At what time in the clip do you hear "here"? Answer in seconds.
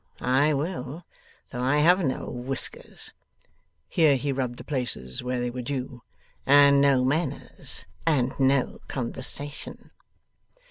3.87-4.15